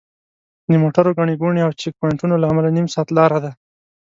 [0.69, 3.51] د موټرو ګڼې ګوڼې او چیک پواینټونو له امله نیم ساعت لاره ده.